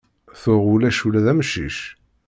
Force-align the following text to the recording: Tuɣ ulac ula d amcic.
Tuɣ 0.41 0.63
ulac 0.73 0.99
ula 1.05 1.21
d 1.25 1.27
amcic. 1.31 1.77